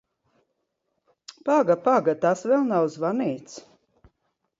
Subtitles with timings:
[1.49, 3.61] Paga, paga, tas vēl nav zvanīts!